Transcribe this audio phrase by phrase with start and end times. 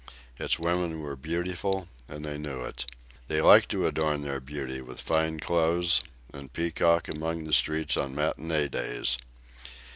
[0.39, 2.87] Its women were beautiful, and they knew it.
[3.27, 6.01] They liked to adorn their beauty with fine clothes
[6.33, 9.19] and peacock along the streets on matinee days.